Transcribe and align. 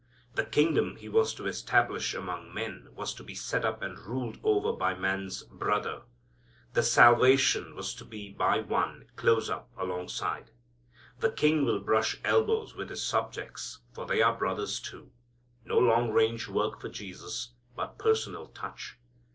The 0.33 0.45
kingdom 0.45 0.95
He 0.95 1.07
was 1.07 1.31
to 1.35 1.45
establish 1.45 2.15
among 2.15 2.51
men 2.51 2.87
was 2.95 3.13
to 3.13 3.23
be 3.23 3.35
set 3.35 3.63
up 3.63 3.83
and 3.83 3.99
ruled 3.99 4.39
over 4.43 4.73
by 4.73 4.95
man's 4.95 5.43
Brother. 5.43 6.01
The 6.73 6.81
salvation 6.81 7.75
was 7.75 7.93
to 7.93 8.03
be 8.05 8.31
by 8.31 8.61
One, 8.61 9.11
close 9.15 9.47
up, 9.47 9.69
alongside. 9.77 10.49
The 11.19 11.29
King 11.29 11.65
will 11.65 11.81
brush 11.81 12.17
elbows 12.25 12.73
with 12.75 12.89
His 12.89 13.03
subjects, 13.03 13.81
for 13.93 14.07
they 14.07 14.23
are 14.23 14.35
brothers 14.35 14.79
too. 14.79 15.11
No 15.65 15.77
long 15.77 16.09
range 16.09 16.47
work 16.47 16.81
for 16.81 16.89
Jesus, 16.89 17.51
but 17.75 17.99
personal 17.99 18.47
touch. 18.47 18.97